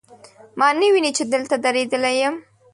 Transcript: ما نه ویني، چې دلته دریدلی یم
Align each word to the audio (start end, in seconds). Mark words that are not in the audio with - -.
ما 0.59 0.67
نه 0.79 0.87
ویني، 0.93 1.11
چې 1.17 1.23
دلته 1.33 1.55
دریدلی 1.63 2.13
یم 2.21 2.35